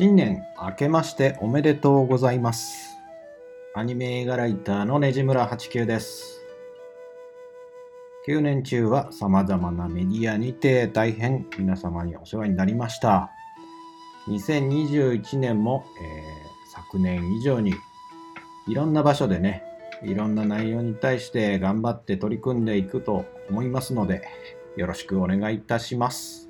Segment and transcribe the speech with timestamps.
[0.00, 2.96] 新年明けましておめでとうございます。
[3.74, 6.40] アニメ映画ライターのねじむら89です。
[8.28, 13.32] 9年中は様々なメディアにて大変皆様にお世話になりました。
[14.28, 17.74] 2021年も、えー昨年以上に
[18.68, 19.64] いろんな場所でね、
[20.04, 24.22] いろんな内容に対して頑張って取り組んでいくと思いますので、
[24.76, 26.47] よろしくお願いいたします。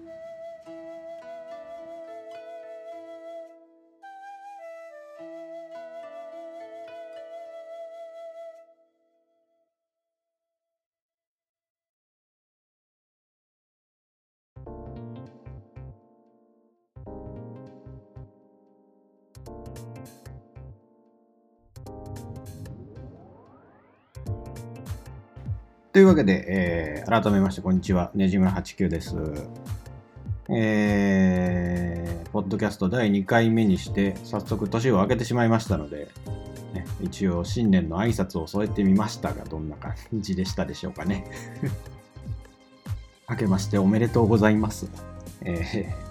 [25.93, 29.17] というわけで、えー改めましてこんにちは、ねじむら89です。
[30.51, 36.09] えーポッドキャスト第2回目にして、早速年を明けてしまいましたので、
[36.75, 41.25] ね、一応新年の挨拶を添えてみましたが、どんな感じでしたでしょうかね。
[43.31, 44.91] 明けましておめでとうございます。
[45.43, 46.09] えー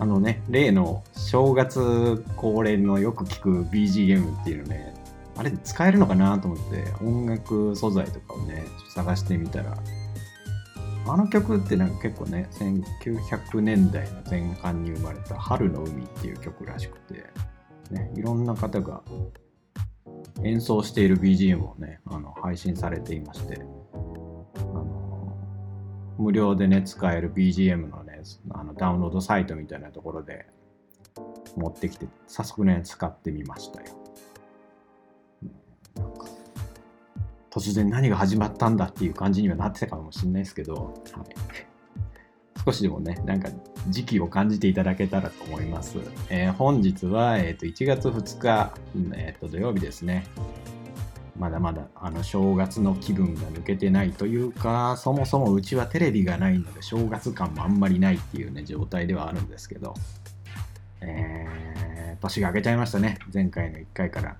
[0.00, 4.94] あのね、例の正月恒例のよく聞く BGM っていうのね、
[5.38, 9.76] あれ使えるのかなと思って音楽素材とかをね探してみたら。
[11.10, 17.24] あの曲ってなんか結構ね1900年代の前半に生まれた「春の海」っていう曲らしくて、
[17.90, 19.00] ね、いろんな方が
[20.44, 23.96] 演奏している BGM をねあの配信されていましてあ
[24.60, 25.34] の
[26.18, 30.46] 無料でね使える BGM のねあのダウンロードサイトみたいなところで
[31.56, 34.07] 持ってきて早速ね使ってみましたよ。
[37.50, 41.26] 突然何が始まったんだっていう感じにはなってたかもしれないですけど、はい、
[42.64, 43.48] 少しでもね、なんか
[43.88, 45.98] 時期を感じていただけたらと思います。
[46.28, 48.74] えー本日は、えー、と1月2日、
[49.14, 50.26] えーと土曜日ですね。
[51.38, 59.94] まだまだあの正月の気分が抜けてないというか、そもそもうちはテレビがないので正月感もあんまりないっていうね、状態ではあるんですけど、
[61.00, 64.36] えー年が明けちゃいましたね、前回の1回から。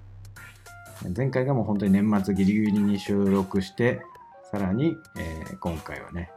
[1.16, 4.00] 前回がもう本当に年末ギリギリに収録して、
[4.50, 6.30] さらに、えー今回はね、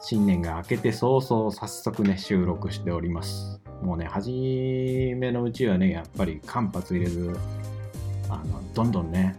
[0.00, 3.60] 新年が明けて早々早速ね、収録しております。
[3.82, 7.36] もうね、初めのうちはね、やっぱり間髪入れず、
[8.28, 9.36] あの、どんどんね、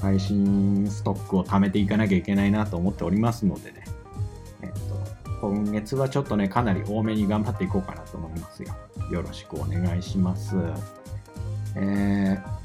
[0.00, 3.84] 配信ストックを貯めていかなきゃいけないなと思っておりますのでね、
[4.62, 8.74] えっと、今月はちょっとね、かなり多めに頑張っていこうかなと思いますよ。
[9.10, 10.56] よろしくお願いします。
[11.76, 12.57] えー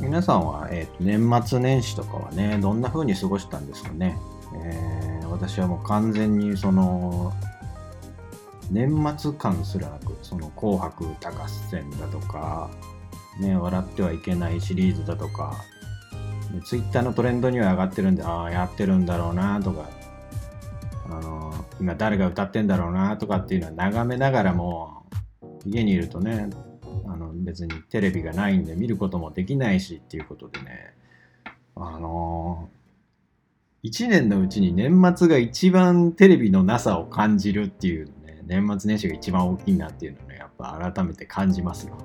[0.00, 4.16] 皆さんは、えーと年末年始とかはね、どんな風に過ごしたんですかね？
[4.64, 7.32] えー私はもう完全にその、
[8.70, 12.70] 年末感すらなく、その紅白歌合戦だとか、
[13.40, 15.56] ね、笑ってはいけないシリーズだとか、
[16.64, 19.88] ツイッターのトレンドには上がってるんで、ああ、やってるんだろうなとか、
[21.06, 25.04] あの今誰が歌ってんだろうなとかっていうのは眺めながらも、
[25.66, 26.48] 家にいるとね、
[27.44, 30.94] 別にテレビがないんで見ることもできないしっていうことでね、
[31.76, 32.68] あの
[33.84, 41.98] 1年のうちに年末が一番テレビのなさを感じるっていうね、年末年始が一番大きいなっていうのね、やっぱ改めて感じますよ。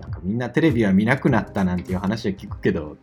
[0.00, 2.96] なんかみんなテレビは見なくなったなんていう話は聞くけど、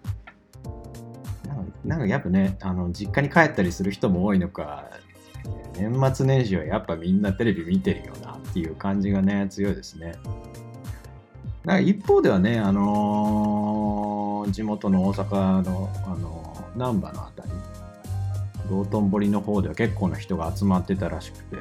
[1.48, 4.90] なんかなんかやっぱね、あの実家に帰ったりする人も多いのか、
[5.78, 10.16] 年末年始はやっぱみんなテレビ見てるよなっていう感じがね、強いですね。
[11.64, 17.50] なんか一方ではね、あのー地元の大阪の、あのー難波のあたり、
[18.70, 21.56] 道頓堀の方では結構な人が集まってたらしくて、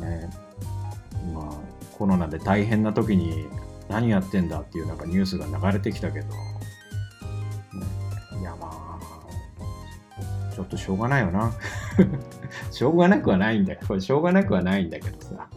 [0.00, 0.30] ね、
[1.34, 3.46] まあコロナで大変な時に
[3.88, 6.26] 何やってんだっていうなんかニュースが流れてきたけど、
[10.56, 11.52] ちょっとしょうがないよな。
[12.72, 15.50] しょうがなくはないんだけど、しょうがなくはないんだけどさ、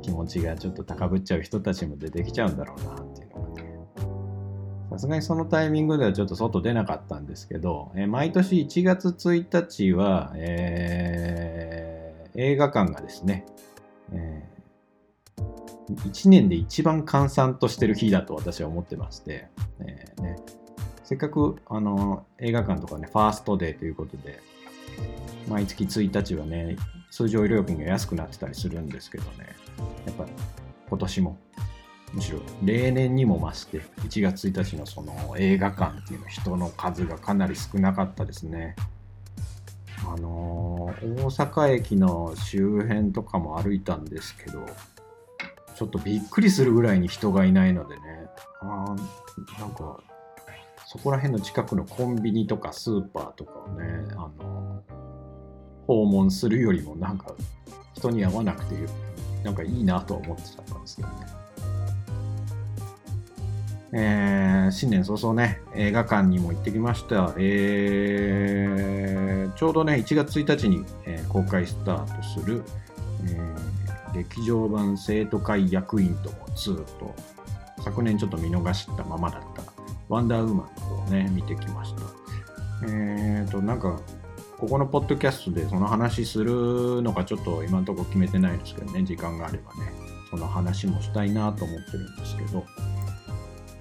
[0.00, 3.78] 気持ちがちょっと高ぶっちゃう人たちも出てきちゃうんだろうなっていうのがね。
[4.90, 12.02] さすがにそのタイミングではちょっと外出なかったんですけど、え毎年1月1日は、えー
[12.34, 13.44] 映画館がですね、
[14.10, 14.42] え
[15.88, 19.48] 1年で一番閑散としてる日だと私は思ってまして、
[19.80, 20.36] えーね、
[21.04, 24.40] せっかくあの映画館とかね、ファーストデーということで、
[25.48, 26.76] 毎月1日はね、
[27.10, 29.48] 通常料金が安くなってたりするんですけどね、
[30.06, 30.26] やっぱ
[30.88, 31.38] 今年も、
[32.12, 38.76] むしろ例年にも増して、1月1日のその映画館っていうの人の数がかなり少なかったですね。
[40.06, 40.72] あのー
[41.02, 44.66] 大阪駅の周辺とかも歩いたんですけど
[45.74, 48.02] ちょっとびっくりするぐらいに人がいないのでね
[48.60, 48.94] あ
[49.58, 50.00] なんか
[50.92, 54.82] そこら辺の近くのコンビニとかスーパーとかをね、あの
[55.86, 57.32] 訪問するよりもなんか
[57.94, 58.74] 人に会わなくて
[59.42, 61.14] なんかいいなとは思ってたんですけどね。
[63.94, 67.32] えー新年早々ね、映画館にも行ってきました。
[67.38, 72.62] えーちょうどね、1月1日に、えー公開スタートする、
[73.24, 73.54] え
[74.12, 77.14] 劇場版生徒会役員とも2と、
[77.82, 79.71] 昨年ちょっと見逃したままだった、
[80.12, 82.02] ワンダーウーマンの方をね、見てきました。
[82.86, 83.98] えーと、なんか、
[84.58, 89.90] ここのポッドキャストでその話するのかちょっと今のところ決めてないですけどね、時間があればね、
[90.30, 92.64] その話もしたいなと思ってるんですけど、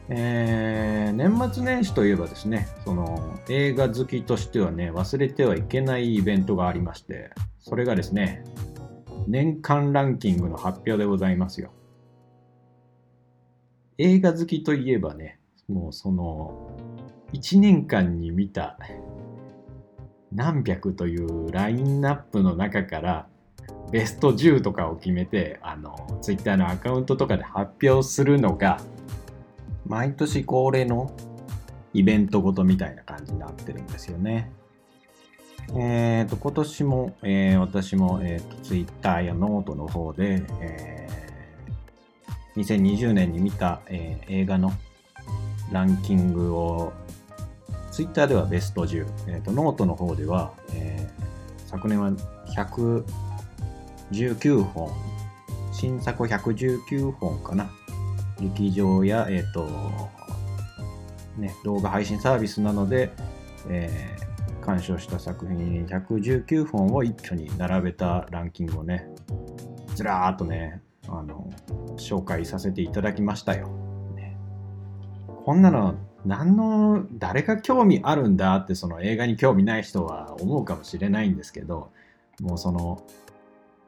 [0.08, 8.46] えー年末年始といえばですね、その映画好きとしてはね、忘れてはいけないイベントがありまして、それがですね、
[9.28, 11.74] 年間ランキングの発表でございますよ。
[13.98, 15.41] 映画好きといえばね、
[15.72, 16.70] もうその、
[17.34, 18.78] 1年間に見た
[20.34, 23.28] 何百というラインナップの中から、
[23.92, 28.80] ベスト10とかを決めて、あの、ツイッターのアカウントとかで発表するのが、
[29.88, 31.12] 毎年恒例の
[31.94, 34.52] イベントごとみたいな感じになってるんですよね。
[35.76, 41.12] えー、と今年も、えー私も、えー、と Twitter やノートの方で、えー
[42.54, 44.74] 2020年に見た、えー映画の
[45.72, 46.94] ランキングを
[47.92, 51.22] Twitter ではベスト10、えーとノートの方では、えー
[51.72, 52.12] 昨年は
[52.54, 54.92] 119本
[55.72, 57.72] 新作119本かな
[58.42, 59.70] 劇場や、えーと
[61.38, 63.14] ね、動画配信サービスなどで、
[63.70, 64.32] えー
[64.62, 69.08] 鑑賞した作品119本を一挙に並べたランキングをね
[69.96, 71.52] ずらーっとねあの
[71.98, 73.91] 紹介させていただきましたよ。
[75.46, 75.96] こんなの
[76.26, 81.90] 何の誰が興味あるんだってその映画に興味ない人は思うかもしれないんですけど
[82.40, 83.04] もうその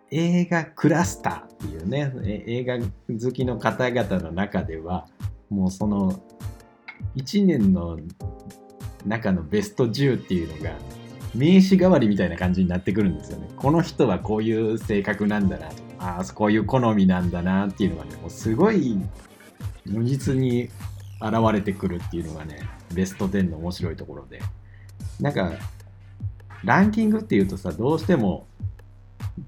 [0.10, 2.12] 映画クラスターっていうね
[2.48, 5.08] 映画好きの方々の中では
[5.50, 6.20] もうその
[7.16, 8.00] 1年の
[9.06, 10.76] 中のベスト10っていうのが
[11.36, 13.50] 名刺代わりみたいな感じになってくるんですよね。
[13.56, 19.00] この人はこういう性格なんだなとかああこういう好みなんだなっていうのがねもうすごい
[19.86, 20.70] 如実に
[21.24, 22.60] 現れてくるっていうのがね
[22.94, 24.42] ベスト10の面白いところで。
[25.20, 25.54] なんか
[26.64, 28.48] ランキングっていうとさどうしても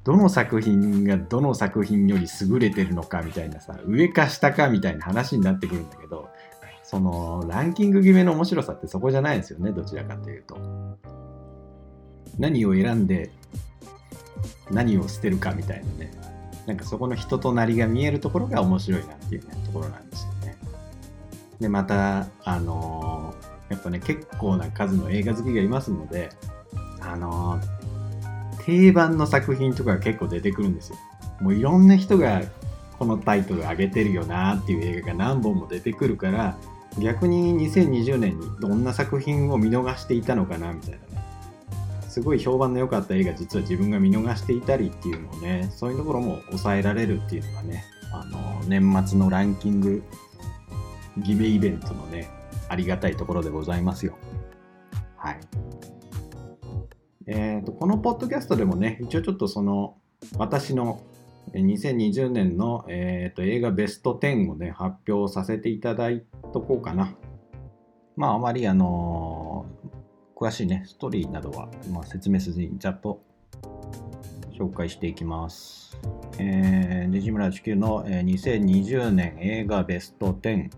[0.03, 6.29] どの作品がどの作品より優れてるのかみたいなさ上か下かみたいな話になってくるんだけど
[6.83, 10.57] そのランキング決めの面白さってそこじゃないですよねどちらかというと。
[12.37, 13.31] 何を選んで
[14.69, 16.11] 何を捨てるかみたいなね。
[16.65, 20.34] なんかそこの人となりが見えるところが面白いなっていう、ね、ところなんですよ。
[21.59, 26.29] でまたあのーやっぱね結構な数の映画好きがいますので
[27.01, 27.85] あのー
[28.65, 30.97] 定番の作品とか結構出てくるんですよ。
[31.39, 32.41] もういろんな人が
[32.97, 36.57] このタイトル上げてるよなっていう映画が何本も出てくるから
[36.97, 41.03] 逆に2020年にどんな作品を見逃していたのかなみたいなね。
[42.07, 47.83] すごい評判の良かった映画実は自分が見逃していたりっていうのをねそういうところも抑えられるっていうのがね
[48.13, 50.01] あの年末のランキング
[51.23, 52.29] 決めイベントのね
[52.67, 54.17] ありがたいところでございますよ。
[55.17, 55.39] はい。
[57.27, 59.97] えー、とこのポッドキャストでもね一応ちょっとその
[60.37, 61.01] 私の
[61.53, 67.15] 2020年の、えーと映画ベスト10をね発表させていただいとこうかな。
[68.15, 69.95] まああまりあのー
[70.35, 73.23] 詳しいねストーリーなどは、まあ、説明せずにざっと
[74.59, 75.97] 紹介していきます。
[76.37, 80.69] えー、西村地球の、えー2020年映画ベスト10、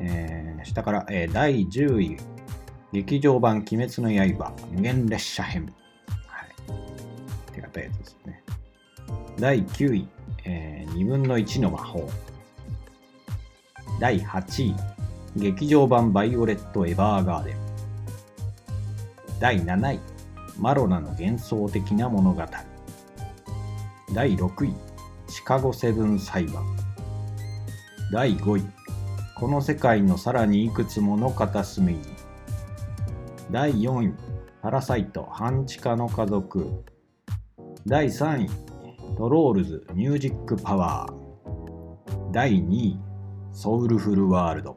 [0.00, 2.16] えー下から、えー第10位
[2.92, 5.72] 劇場版鬼滅の刃無限列車編。
[6.26, 6.50] はい。
[7.52, 8.42] 手堅いやつですね。
[9.38, 10.08] 第9位、
[10.44, 12.08] え2分の1の魔法。
[14.00, 14.74] 第8位、
[15.36, 17.56] 劇場版バイオレット・エヴァーガーデン。
[19.38, 20.00] 第7位、
[20.58, 22.42] マロナの幻想的な物語。
[24.12, 24.74] 第6位、
[25.28, 26.64] シカゴセブン裁判。
[28.12, 28.79] 第5位、
[29.40, 32.00] この世界のさらにいくつもの片隅に。
[33.50, 34.14] 第4位、
[34.60, 36.84] パラサイト半地下の家族。
[37.86, 38.50] 第3位、
[39.16, 42.32] トロールズミュージックパワー。
[42.32, 43.00] 第2位、
[43.50, 44.76] ソウルフルワールド。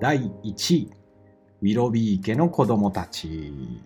[0.00, 0.90] 第1位、
[1.62, 3.84] ウィロビー家の子供たち。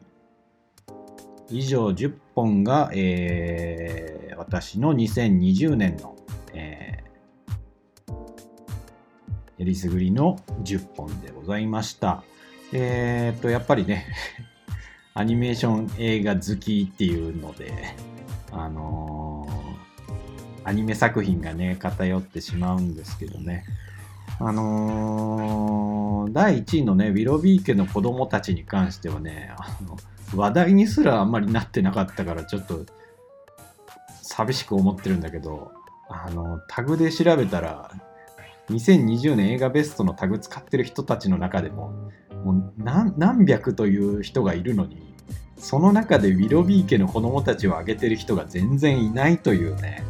[1.51, 6.17] 以上10本が、えー、私の2020年の、
[6.55, 7.00] え、
[9.61, 12.25] えりすぐりの10本でございました。
[12.73, 14.07] えー、っと、やっぱりね
[15.13, 17.95] アニメーション映画好きっていうので、
[18.53, 23.65] あのー、アニメ作品がね、偏ってしまうんですけどね。
[24.39, 29.99] あのー、第1位のね、ウィロビー家の子供たちに関してはね、あの
[30.35, 32.87] 話題にすらあんまりなってなかったからちょっと
[34.23, 35.73] 寂しく思ってるんだけど
[36.09, 37.91] あのタグで調べたら
[38.71, 42.11] 2020年映画ベストのタグ使ってる人たちの中でも
[42.45, 45.15] もう何百という人がいるのに
[45.59, 50.03] その中でウィロビー家の子供たちを挙げてる人が全然いないというね。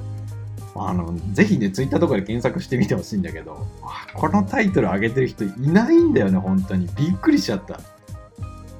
[0.76, 3.66] あのぜひねツイッターとかで検索してみてほしいんだけど
[4.14, 6.86] このタイトル上げてる人いないんだよね本当に。
[6.96, 7.80] びっくりしちゃった。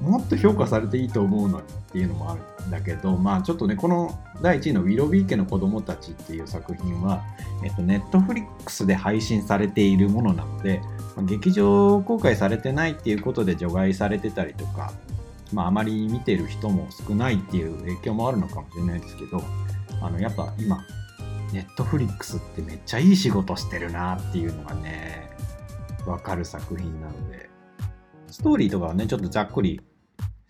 [0.01, 7.23] もっと評価されていいと思うのにっていうのもあるんだけど、まあちょっとね、この第1位のウィロビー家の子供たちっていう作品は、
[7.63, 10.81] えっと、ネットフリックスで配信されているものなので、
[11.15, 14.91] まあ、劇場公開されてないっていうことで除外されてたりとか、
[15.53, 19.43] まああまり見てる人も少ないっていう影響もあるのかもしれないですけど、
[20.01, 20.83] あの、やっぱ今、
[21.53, 25.29] ネットフリックスってめっちゃいい仕事してるなっていうのがね、
[26.07, 27.49] わかる作品なので、
[28.27, 29.81] ストーリーとかはね、ちょっとざっくり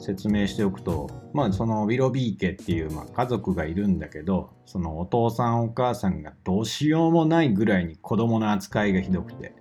[0.01, 9.53] 説明しておくと、まあ、そのウィロビー家っていう、まあ、家族がいるんだけどそのお父さんお母さんがどうしようもないぐらいに子供の扱いがひどくて、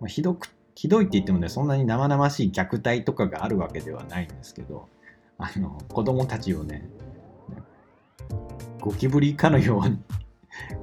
[0.00, 4.88] まあ、ひどくひどいって言ってもねそんなに生々しい虐待とかがあるわけではないんですけど
[5.36, 6.88] あの子供たちをね
[8.80, 9.98] ゴキブリかのように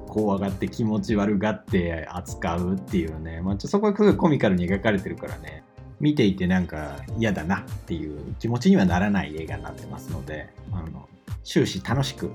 [0.06, 5.64] 怖がって気持ち悪がって扱うっていうね、まあ、そこはすごいコミカルに描かれてるからね。
[6.00, 11.08] 見ていてなんか嫌だなっていう気持ちにはならない映画になってますのであの
[11.44, 12.30] 終始楽しく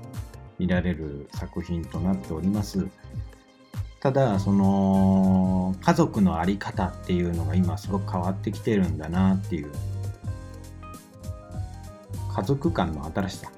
[0.58, 2.86] 見られる作品となっております
[4.00, 9.72] ただその家族の在り方っていうのが今すごく変わってきてるんだなっていう
[12.34, 13.50] 家族間の新しさ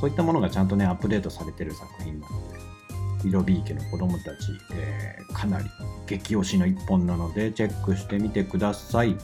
[0.00, 5.66] そういったものがちゃんとねアップデートされてる作品なのでイロビー家の子供たち、えー、かなり
[6.06, 9.16] 激推しの一本なのでチェックしてみてください。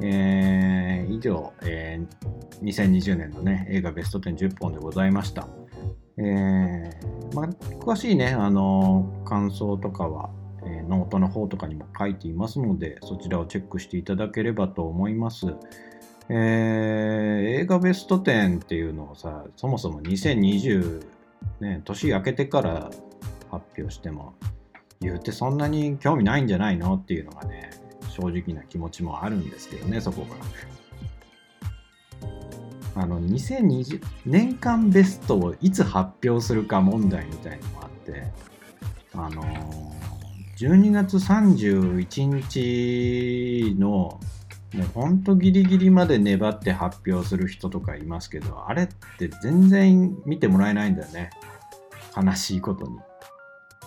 [0.00, 5.46] えー、以上、えー、2020年のね、映画ベスト10 10本でございました。
[6.18, 10.30] えー、まあ、詳しいね、あの感想とかは、
[10.64, 15.46] え、ノートの方とかにも書いていますので、そちらをチェックしていただければと思います。
[16.28, 21.02] え、映画ベスト10っていうのをさ、そもそも2020
[21.60, 22.90] ね、年明けてから
[23.50, 24.34] 発表しても、
[25.00, 26.94] 言うてそんなに興味ないんじゃないの？
[26.94, 27.70] っていうのがね、
[28.12, 30.36] 正直な気持ちもあるんですけどね、そこか
[32.94, 33.02] ら。
[33.02, 38.24] あの、2020年間ベストをいつ発表するか問題みたいのもあって、
[39.14, 39.42] あの
[40.58, 44.20] 12月31日の
[44.74, 48.88] もうほんとギリギリまで粘って発表する人とかいますけど、あれっ
[49.18, 51.30] て全然見てもらえないんだよね。
[52.14, 52.98] 悲しいことに。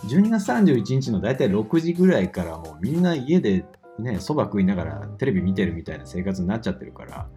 [0.08, 3.66] 12月31日のだいたい6時ぐらいからもうみんな家で
[4.00, 7.28] ね、そば食いながらテレビ見てるみたいな生活になっちゃってるから、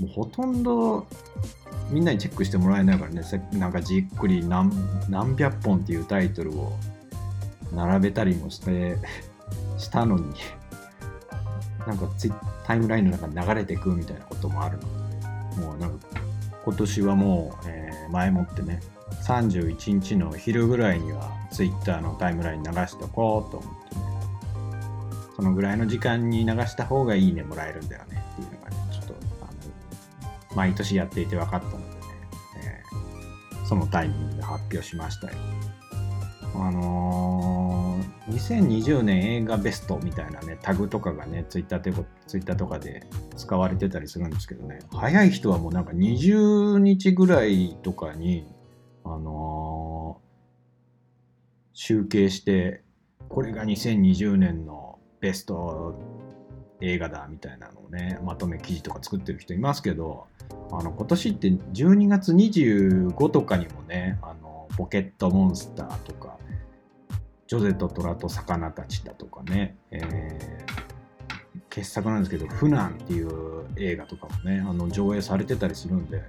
[0.00, 1.06] もうほとんど
[1.90, 4.70] みんなにチェックしてもらえないからね、なんかじっくり何
[5.08, 6.72] 何百本っていうタイトルを
[7.72, 8.96] 並べたりもして
[9.78, 10.32] したのに、
[11.86, 12.32] なんかツイ
[12.64, 14.82] タイムラインの中に流れてくみたいなこともあるの
[15.60, 16.06] で、もうなんか
[16.64, 18.80] 今年はもう、えー、前もってね、
[19.24, 23.81] 31日の昼ぐらいにはツイッターのタイムライン流しておこうと思って。
[25.42, 29.52] のぐらいの時間に流した方がいいねもらえるんだよねっていうのがね、ちょっと、あの、
[30.56, 31.92] 毎年やっていて分かったのでね、
[32.64, 35.34] えー、そのタイミングで発表しましたよ。
[36.54, 41.92] あのー、2020年映画ベストみたいなね、タグとかがね、ツイッターで、
[42.26, 43.06] ツイッターとかで
[43.36, 48.46] 使われてたりするんですけどね、早い人はもうなんか20日ぐらいとかに、
[49.04, 52.82] あのー、集計して、
[53.30, 54.91] これが2020年の
[55.22, 55.94] ベスト
[56.80, 60.26] 映画だみたいなのをね、まとめ記事とか作ってる人いますけど、
[60.72, 66.36] あの今年って12月25とかにもね、あのポケットモンスターとか、
[67.46, 76.24] ジョゼと虎と魚たちだとかね、えー、傑作なんですけど、フナンっていう映画とかもね、あの上映されてたりするんで、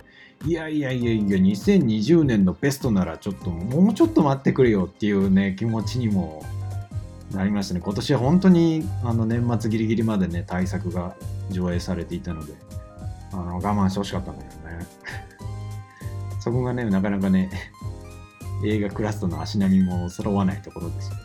[0.45, 6.43] いやいやいやいや、2020年のベストならちょっともうちょっと待ってくれよっていうね、気持ちにも
[7.33, 7.81] なりましたね。
[7.83, 11.15] 今年は本当にあの年末ギリギリまでね、対策が
[11.49, 12.53] 上映されていたので、
[13.31, 14.85] あの我慢してほしかったんだけどね。
[16.39, 17.49] そこがね、なかなかね、
[18.65, 21.23] 映画クラストの足並みも揃わないところですよね。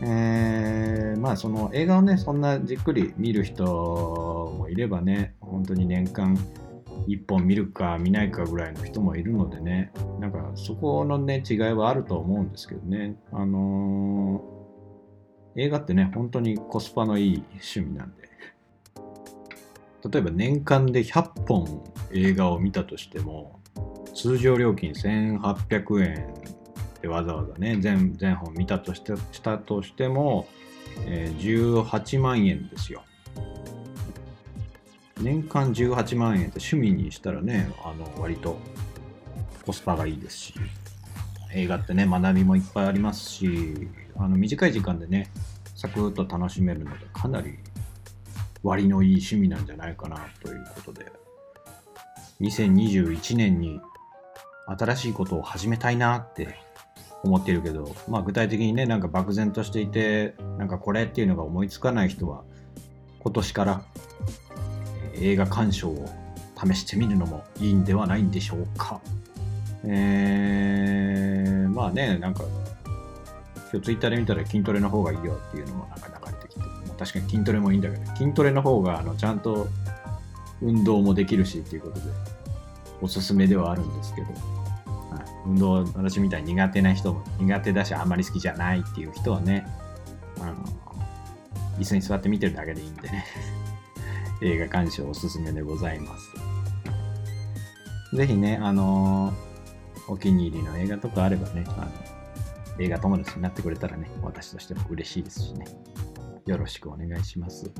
[0.00, 6.38] えー、まあその映画をね、そんなじっくり見る人もいればね、本当に年間
[7.08, 13.16] 1本見るか見ないかぐらいの人もいるのでね、なんかそこのね、違いはあると思うんですけどね。
[13.32, 18.28] あのー、映画ってね、本当にコスパのいい趣味なんで、
[20.10, 23.60] 例えば年間で100本映画を見たとしても、
[24.14, 26.34] 通常料金1800円
[27.00, 30.46] でわざわざね、全全本見たとしてしたとしても、
[31.06, 33.02] えー、18万円ですよ。
[35.20, 38.58] 年間18万円って趣味にしたらね、あの割と
[39.66, 40.54] コスパがいいですし、
[41.52, 45.30] 映画ってね、学びもいっぱいありますし、あの短い時間でね、
[45.74, 47.58] サクッと楽しめるので、かなり
[48.62, 51.06] 割のいい趣味なんじゃないかなということで、
[52.40, 53.80] 2021年に
[54.66, 56.56] 新しいことを始めたいなって
[57.24, 62.44] 思ってるけど、まあ具体的にね、なんか漠然としていて、なんかこれっていうのが思いつかない人は、
[63.20, 63.82] 今年から
[65.20, 66.08] 映画鑑賞を
[66.56, 69.00] 試してみるのもいいんではないんでしょうか。
[69.84, 72.44] えー、まあね、なんか、
[73.70, 76.60] 今日ツイッターで見たら筋トレの方がいいよっていうのもなんか流れてきて、
[76.98, 79.68] 確かに筋トレもいいんだけど、筋トレの方があのちゃんと
[80.60, 82.00] 運動もできるしっていうことで、
[83.00, 84.32] おすすめではあるんですけど、は
[85.20, 89.66] い、運動、私みたいに苦手な人も、苦手だしあんまり好きじゃないっていう人はね、
[90.40, 90.54] あの、
[91.78, 93.24] 椅子に座って見てるだけでいいんでね。
[94.42, 96.32] 映画鑑賞おすすめでございます。
[98.16, 101.90] ぜひね、あのー、お気に入りの映画とかあればね、あの
[102.78, 105.66] 映画友達になってくれたらね、私としても嬉しいですしね。
[106.46, 107.70] よろしくお願いします。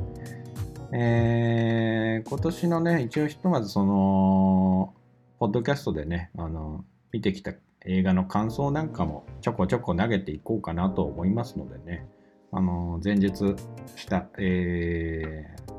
[0.93, 4.95] えー、今年のね、一応ひとまずその、
[5.39, 7.53] ポッドキャストでね、あの、見てきた
[7.87, 12.07] 映画の感想なんかもちょこちょこ投げていこうかなと思いますのでね、
[12.53, 13.55] あの、前日
[13.97, 15.78] した、えー、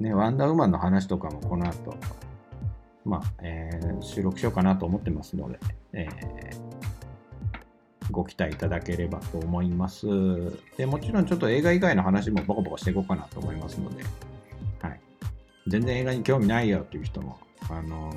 [0.00, 1.94] ね、ワンダーウーマンの話とかもこの後、
[3.04, 5.58] まあ、えー、収録しようかなと思ってますので、
[5.92, 6.10] えー、
[8.10, 10.06] ご期待いただければと思います。
[10.76, 14.04] で、もちろんちょっと映画以外の話もボコボコしていこうかなと思いますので、
[14.80, 15.00] はい。
[15.66, 17.38] 全然映画に興味ないよっていう人も、
[17.70, 18.16] あのー、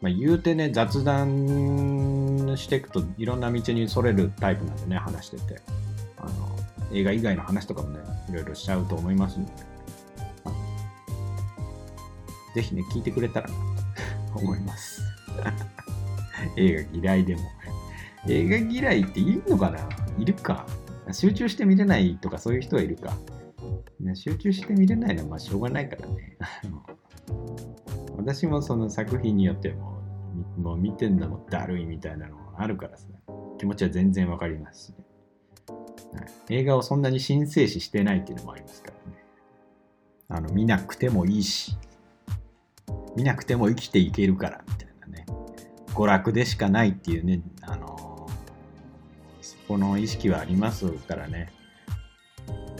[0.00, 5.60] まあ、言うてね、雑談していくといろんな道にそれるタイプなんでね、話してて。
[6.20, 6.58] あの
[6.92, 9.52] 映画以外の話とかもね、いろいろしちゃうと思いますので、
[12.58, 13.54] ぜひね、聞いてくれたらな
[14.32, 15.00] と思います。
[16.58, 17.42] 映画嫌いでも。
[18.26, 19.78] 映画嫌いっているのかな？
[20.18, 20.66] いるか
[21.12, 23.16] 集中して見れないとかそういう人はいるか。
[24.14, 26.36] 集中して見れないのはまあしょうがないからね。
[28.18, 30.02] 私もその作品によっても
[30.56, 33.06] もう見てんのもだるいみたいなのあるからさ、
[33.58, 34.96] 気持ちは全然わかりますしね、
[36.12, 36.56] はい。
[36.56, 39.24] 映画をそんなに神聖視してないっていうのもありますからね。
[40.26, 41.76] あの見なくてもいいし、
[43.18, 45.26] 見なくても生きていけるからみたいなね。
[45.88, 48.30] 娯楽でしかないっていうねあの
[49.42, 51.52] そこの意識はありますからね。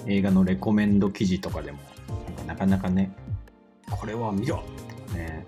[0.06, 1.80] 映画のレコメンド記事とかでも
[2.46, 3.12] なかなかね
[3.90, 4.62] これは見ろ
[5.08, 5.44] とかね。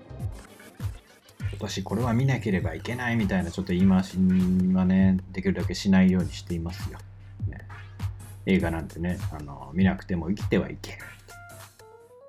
[1.39, 4.17] 今年これは見なければいけないみたいなちょっと言い回し
[4.75, 6.99] はねできるだけしないようにしていますよ、
[7.47, 7.59] ね、
[8.47, 10.99] 映画なんてねあの見なくても生きてはいける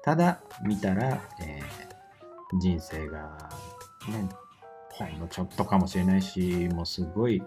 [0.04, 1.91] ただ見たら、えー
[2.60, 3.50] 人生が
[4.10, 4.30] ね、
[4.92, 7.42] ほんのちょっとかもしれないし、もうすごい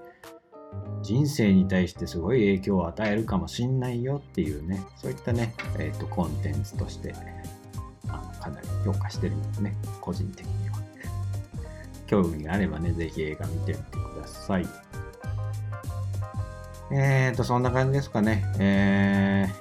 [1.02, 7.14] 人生に対してすごい影響を与えるかもしんないよっていうね、そういったね、えっ、ー、と、コンテンツとして、
[8.08, 10.74] あのかなり評価してるんですね、個人的には。
[12.06, 14.66] 興味があればね、ぜひ映画見てみてください。
[16.92, 18.44] えーと、そんな感じですかね。
[18.58, 19.52] えー、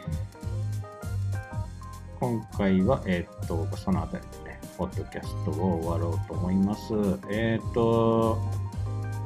[2.19, 4.42] 今回は、えっ、ー、と、そのあたりで
[4.83, 6.93] ポッドキャストを終わろうと思います。
[7.29, 8.37] えっ、ー、と、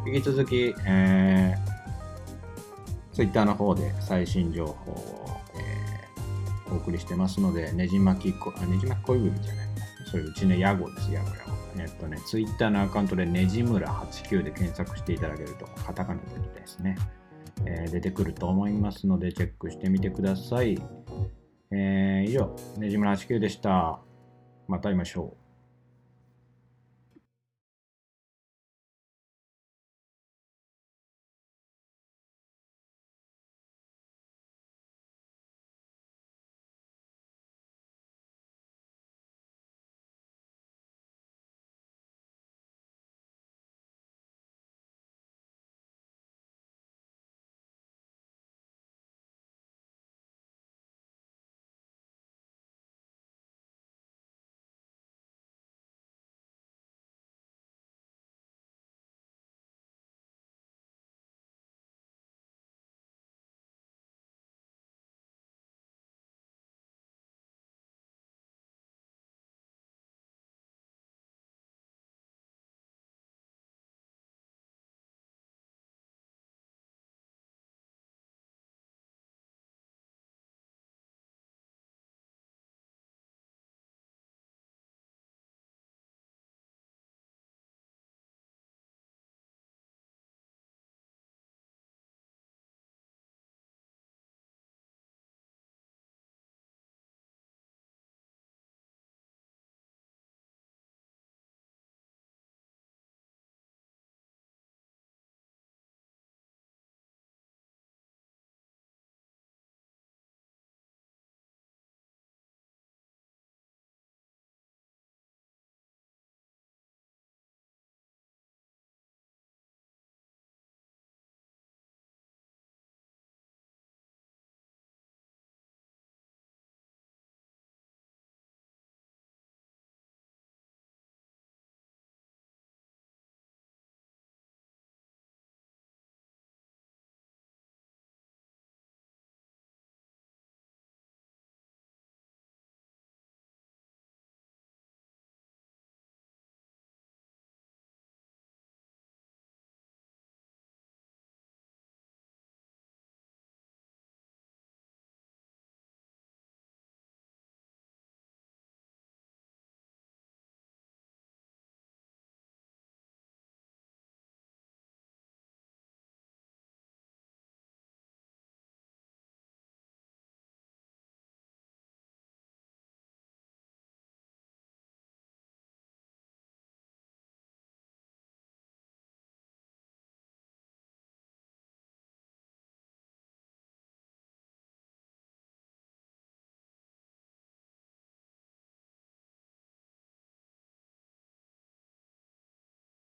[0.06, 9.68] 引き続き、えー、Twitter の方で最新情報を、えー、お送りしてますので、ねじ巻きこ、あ、ねじ巻き恋文じゃない。
[10.06, 11.42] それうちね、ヤゴです、ヤゴヤゴ。
[11.80, 17.00] えっとね、Twitter のアカウントでねじむら89で検索していただけると、カタカナでですね、
[17.66, 20.78] えー、出てくると思いますので、チェックしてみてください。
[21.72, 24.02] えー、以上、ねじむら89でした。
[24.68, 25.47] また会いましょう。